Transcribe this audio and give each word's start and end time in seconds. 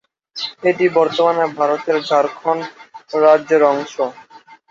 এটি 0.63 0.85
বর্তমান 0.97 1.37
ভারতের 1.59 1.97
ঝাড়খণ্ড 2.07 2.61
রাজ্যের 3.17 3.61
অংশ। 3.71 3.93